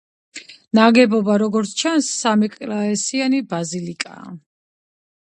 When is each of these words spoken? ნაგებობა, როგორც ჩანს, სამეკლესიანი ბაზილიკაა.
ნაგებობა, 0.79 1.35
როგორც 1.43 1.75
ჩანს, 1.83 2.11
სამეკლესიანი 2.23 3.45
ბაზილიკაა. 3.55 4.39